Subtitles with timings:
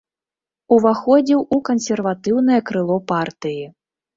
[0.77, 3.65] Уваходзіў у кансерватыўнае крыло партыі.